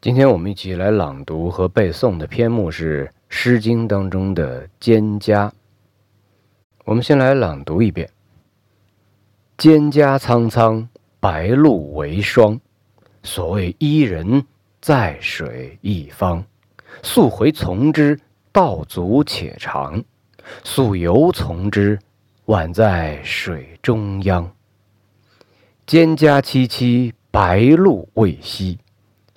[0.00, 5.48] 今天我们一起来朗读和背诵的篇目是《诗经》当中的《蒹葭》。
[6.84, 8.08] 我们先来朗读一遍
[9.58, 10.86] ：“蒹葭苍苍，
[11.18, 12.60] 白露为霜。
[13.24, 14.46] 所谓伊人，
[14.80, 16.44] 在水一方。
[17.02, 18.20] 溯洄从之，
[18.52, 20.00] 道阻且长；
[20.62, 21.98] 溯游从之，
[22.46, 24.48] 宛在水中央。
[25.88, 28.78] 蒹葭萋萋，白露未晞。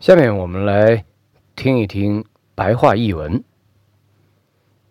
[0.00, 1.04] 下面我们来
[1.54, 3.44] 听一听白话译文。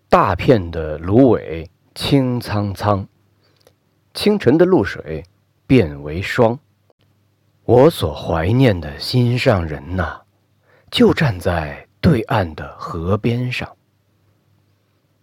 [0.07, 3.07] 大片的芦苇青苍苍，
[4.13, 5.23] 清晨的露水
[5.65, 6.59] 变为霜。
[7.63, 10.21] 我所怀念的心上人呐，
[10.91, 13.67] 就站在对岸的河边上。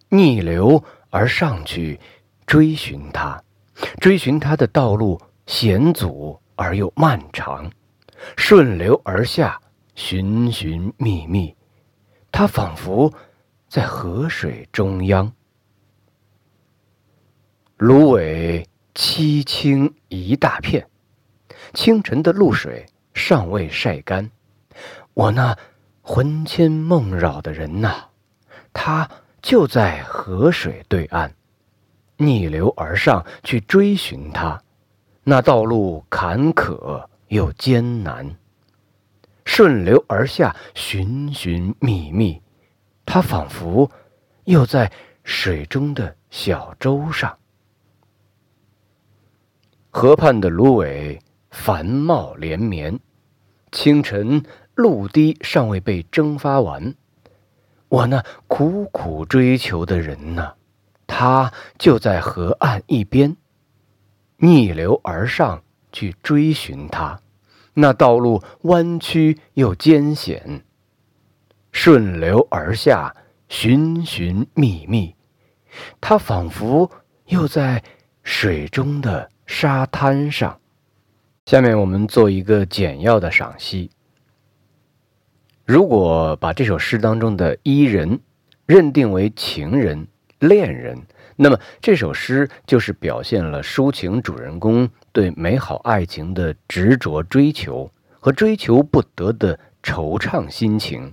[0.09, 1.97] 逆流而上去
[2.45, 3.41] 追寻他，
[4.01, 7.69] 追寻他的道路险阻而又漫长；
[8.35, 9.57] 顺流而下，
[9.97, 11.55] 寻寻觅觅，
[12.31, 13.11] 他仿佛
[13.67, 15.33] 在河水中央。
[17.77, 20.87] 芦苇凄清一大片，
[21.73, 24.29] 清晨的露水尚未晒干，
[25.15, 25.57] 我那
[26.03, 28.05] 魂牵梦绕的人呐，
[28.71, 29.09] 他。
[29.39, 31.31] 就在河水对岸，
[32.17, 34.61] 逆流而上去追寻他，
[35.23, 38.25] 那道路坎坷又艰难；
[39.47, 42.39] 顺流而下寻寻觅觅，
[43.05, 43.89] 他仿佛
[44.43, 44.91] 又在
[45.23, 47.35] 水中的小舟上。
[49.89, 51.17] 河畔的芦苇
[51.49, 52.99] 繁茂连绵，
[53.71, 54.43] 清晨
[54.75, 56.93] 露滴尚未被蒸发完。
[57.87, 60.55] 我那苦苦追求的人呢？
[61.07, 63.37] 他就在河岸一边，
[64.35, 67.19] 逆流而上去追寻他，
[67.79, 70.63] 那道路弯曲又艰险；
[71.71, 73.15] 顺流而下
[73.49, 75.13] 寻寻觅觅，
[76.01, 76.89] 他仿佛
[77.27, 77.83] 又在
[78.23, 80.59] 水中的沙滩上。
[81.45, 83.91] 下面我们做一个简要的赏析。
[85.63, 88.19] 如果把这首诗当中的伊人
[88.65, 90.07] 认定为情人、
[90.39, 90.99] 恋人，
[91.35, 97.89] 那么这首诗就是表现了抒情主人公对美好爱情的执着追求
[98.19, 101.11] 和追求不得的惆怅心情。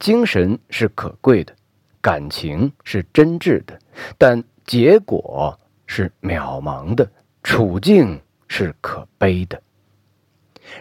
[0.00, 1.54] 精神是可贵的，
[2.00, 3.78] 感情是真挚的，
[4.18, 5.56] 但结果
[5.86, 7.08] 是渺茫的，
[7.44, 9.62] 处境是可悲的。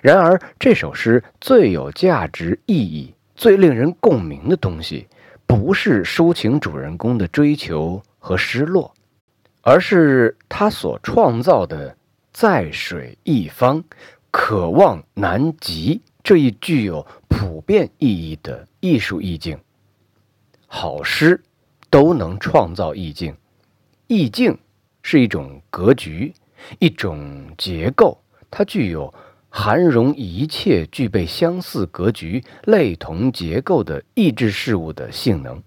[0.02, 5.08] 然而，这首诗最有价值意义、最令人共鸣的东西，
[5.46, 8.92] 不是抒情主人公的追求和失落，
[9.62, 11.96] 而是他所创造的
[12.32, 13.84] “在水一方，
[14.32, 19.60] 可望南极”这一具有普遍意义的艺术意境。
[20.68, 21.42] 好诗
[21.90, 23.36] 都能创造意境，
[24.08, 24.58] 意境
[25.02, 26.34] 是一种格局，
[26.78, 29.14] 一种结构，它具有。
[29.52, 35.64] 含容一切具备相似格局、类同结构的意志事物的性能。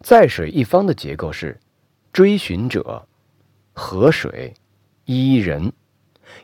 [0.00, 1.60] 在水一方的结构是：
[2.14, 3.06] 追寻者、
[3.74, 4.54] 河水、
[5.04, 5.72] 伊人。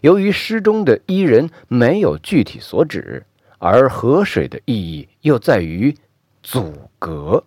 [0.01, 3.25] 由于诗中的伊人没有具体所指，
[3.59, 5.95] 而河水的意义又在于
[6.43, 7.45] 阻隔，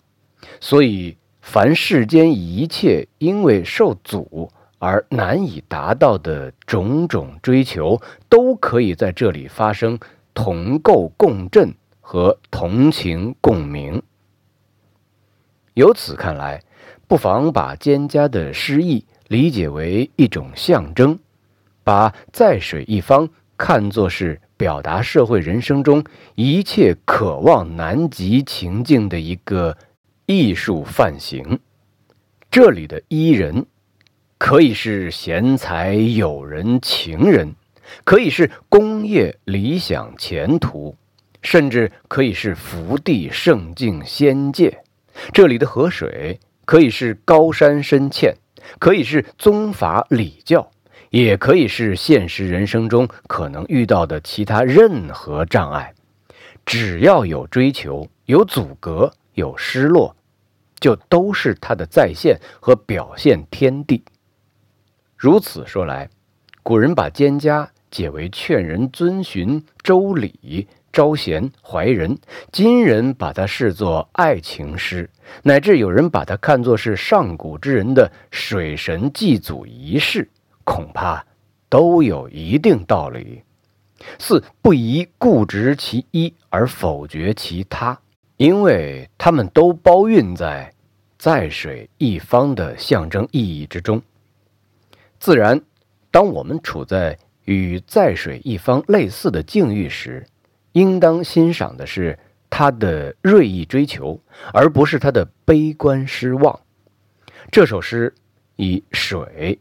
[0.59, 4.51] 所以凡世间一切因为受阻。
[4.79, 9.97] 而难以达到的种种追求，都可以在这里发生
[10.33, 14.03] 同构共振和同情共鸣。
[15.75, 16.61] 由此看来，
[17.07, 21.17] 不妨把蒹葭的诗意理解为一种象征，
[21.83, 23.27] 把在水一方
[23.57, 26.03] 看作是表达社会人生中
[26.35, 29.75] 一切渴望南极情境的一个
[30.27, 31.59] 艺术范型。
[32.51, 33.65] 这里的伊人。
[34.37, 37.55] 可以是贤才友人情人，
[38.03, 40.93] 可以是工业理想前途，
[41.41, 44.83] 甚至可以是福地圣境仙界。
[45.31, 48.35] 这里的河水可以是高山深堑，
[48.79, 50.69] 可以是宗法礼教，
[51.09, 55.93] 也可以是现实人生中可能遇到的其他任何障碍。
[56.65, 60.15] 只要有追求、有阻隔、有失落，
[60.79, 64.03] 就都是它的再现和表现天地。
[65.17, 66.09] 如此说来，
[66.61, 70.67] 古人把蒹葭解为劝人遵循周礼。
[70.93, 72.17] 招贤怀人，
[72.51, 75.09] 今人把它视作爱情诗，
[75.41, 80.29] 乃至有人把它看作是上古之人的水神祭祖仪式，
[80.63, 81.25] 恐怕
[81.67, 83.41] 都有一定道理。
[84.19, 87.99] 四不宜固执其一而否决其他，
[88.37, 90.71] 因为他们都包蕴在
[91.17, 93.99] 在水一方的象征意义之中。
[95.19, 95.59] 自然，
[96.11, 100.27] 当我们处在与在水一方类似的境遇时，
[100.73, 104.19] 应当欣赏的是他的锐意追求，
[104.53, 106.59] 而不是他的悲观失望。
[107.51, 108.13] 这首诗
[108.55, 109.59] 以水、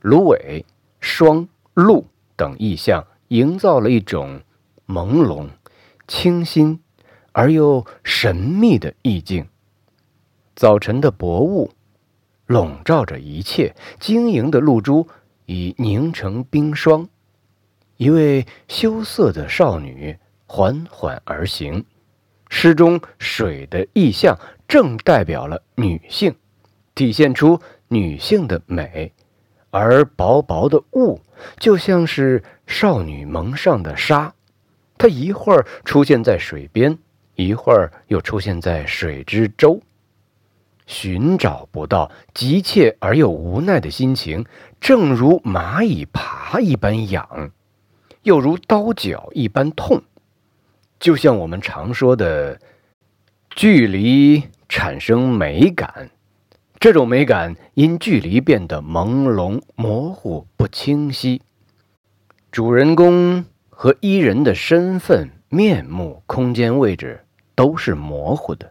[0.00, 0.64] 芦苇、
[1.00, 4.40] 霜、露等意象，营造了一种
[4.86, 5.48] 朦胧、
[6.08, 6.80] 清新
[7.32, 9.46] 而又神秘的意境。
[10.56, 11.70] 早晨的薄雾
[12.46, 15.08] 笼罩着一切，晶莹的露珠
[15.46, 17.08] 已凝成冰霜。
[17.96, 20.18] 一位羞涩的少女。
[20.52, 21.84] 缓缓而行，
[22.48, 24.36] 诗中水的意象
[24.66, 26.34] 正代表了女性，
[26.96, 29.12] 体现出女性的美，
[29.70, 31.20] 而薄薄的雾
[31.60, 34.34] 就像是少女蒙上的纱，
[34.98, 36.98] 她一会儿出现在水边，
[37.36, 39.80] 一会儿又出现在水之洲，
[40.84, 44.44] 寻找不到，急切而又无奈的心情，
[44.80, 47.52] 正如蚂蚁爬一般痒，
[48.24, 50.02] 又如刀绞一般痛。
[51.00, 52.60] 就像我们常说的，
[53.48, 56.10] 距离产生美感，
[56.78, 61.40] 这种美感因距离变得朦胧、模糊、不清晰。
[62.52, 67.24] 主人公和伊人的身份、面目、空间位置
[67.54, 68.70] 都是模糊的，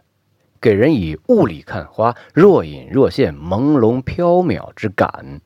[0.60, 5.40] 给人以雾里看花、若隐若现、朦胧缥缈之感。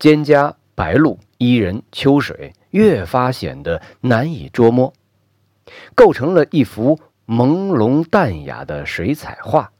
[0.00, 4.92] 蒹葭、白露、伊人、秋水，越发显得难以捉摸。
[5.94, 9.72] 构成了一幅朦胧淡雅的水彩画。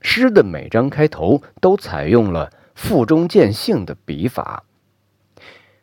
[0.00, 4.64] 诗的每章开头都采用了腹中见性的笔法，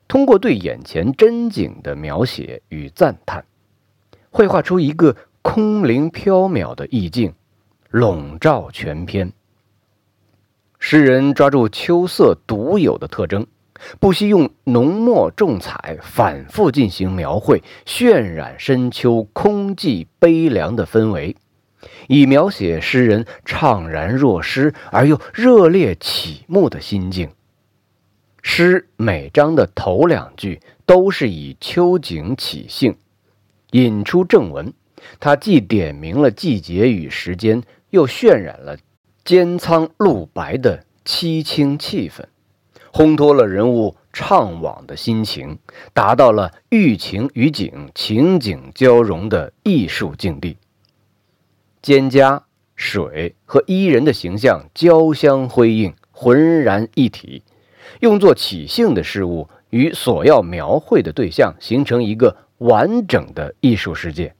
[0.07, 3.45] 通过对眼前真景的描写与赞叹，
[4.29, 7.33] 绘画出一个空灵缥缈的意境，
[7.89, 9.33] 笼罩全篇。
[10.79, 13.47] 诗人抓住秋色独有的特征。
[13.99, 21.35] 不惜用浓墨重彩反复进行描绘，渲染深秋空寂悲凉的氛围，
[22.07, 27.29] 以描写诗人怅然若失而又热烈启目的心境。
[28.41, 32.97] 诗每章的头两句都是以秋景起兴，
[33.71, 34.73] 引出正文。
[35.19, 38.77] 它既点明了季节与时间，又渲染了
[39.23, 42.23] 间苍露白的凄清气氛。
[42.93, 45.57] 烘托了人物怅惘的心情，
[45.93, 50.57] 达到了寓情于景、情景交融的艺术境地。
[51.81, 52.43] 蒹葭、
[52.75, 57.41] 水和伊人的形象交相辉映，浑然一体，
[57.99, 64.35] 用作起兴的事物与所要描绘的对象形成一个完整的艺术世界。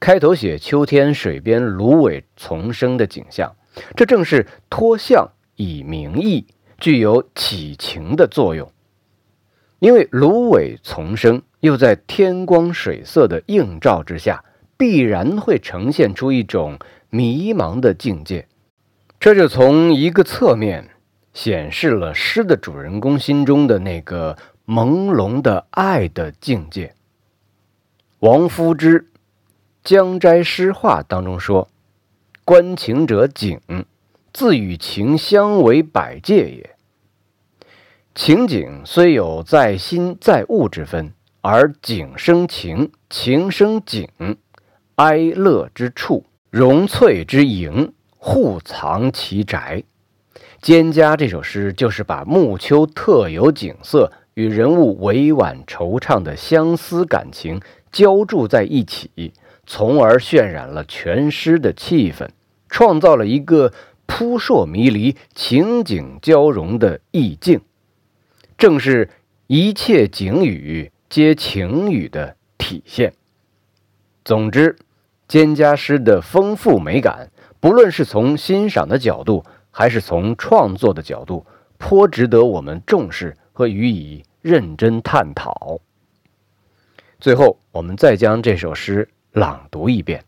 [0.00, 3.54] 开头写秋天水边芦苇丛生的景象，
[3.94, 6.44] 这正是托象以明意。
[6.82, 8.72] 具有起情的作用，
[9.78, 14.44] 因为芦苇丛生，又在天光水色的映照之下，
[14.76, 18.48] 必然会呈现出一种迷茫的境界。
[19.20, 20.90] 这就从一个侧面
[21.32, 24.36] 显示了诗的主人公心中的那个
[24.66, 26.96] 朦胧的爱的境界。
[28.18, 29.00] 王夫之
[29.84, 31.68] 《江斋诗话》当中说
[32.44, 33.60] ：“观情者景，
[34.32, 36.70] 自与情相为百界也。”
[38.14, 44.06] 情景虽有在心在物之分，而景生情，情生景，
[44.96, 49.82] 哀乐之处，荣翠之营，互藏其宅。
[50.60, 57.60] 蒹葭这首诗就是把暮秋特有景色与人物委婉惆怅的相思感情
[57.90, 59.32] 浇筑在一起，
[59.66, 62.28] 从而渲染了全诗的气氛，
[62.68, 63.72] 创造了一个
[64.14, 67.62] 扑朔迷离、情景交融的意境。
[68.58, 69.08] 正是
[69.46, 73.14] 一切景语皆情语的体现。
[74.22, 74.76] 总之，
[75.26, 81.46] 蒹葭诗的丰富美感，不论是从欣赏的角度，还是从创作的角度，
[81.78, 85.80] 颇值得我们重视和予以认真探讨。
[87.18, 90.22] 最后，我们再将这首诗朗读一遍：“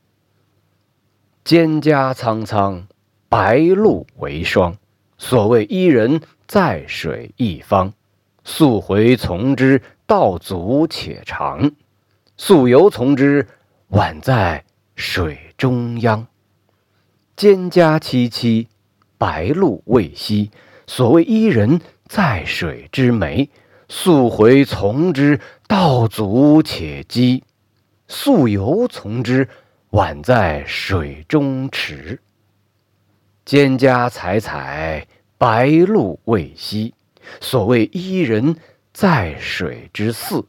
[1.44, 2.86] 蒹葭苍苍，
[3.34, 4.76] 白露为霜。
[5.18, 7.92] 所谓伊人，在水一方。
[8.44, 11.68] 溯洄从之，道阻且长；
[12.36, 13.44] 溯游从之，
[13.90, 14.64] 宛在
[14.94, 16.24] 水中央。
[17.36, 18.68] 蒹葭萋萋，
[19.18, 20.48] 白露未晞。
[20.86, 23.48] 所谓伊人，在水之湄。
[23.88, 27.42] 溯洄从之，道阻且跻；
[28.06, 29.48] 溯游从之，
[29.90, 32.20] 宛在水中坻。
[33.46, 36.92] 蒹葭采采，白露未晞。
[37.40, 38.56] 所谓伊人，
[38.92, 40.44] 在水之涘。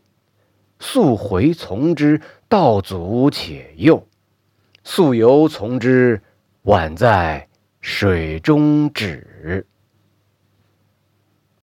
[0.79, 4.01] 溯洄从之，道阻且右；
[4.83, 6.21] 溯游从之，
[6.63, 7.47] 宛在
[7.81, 9.65] 水中沚。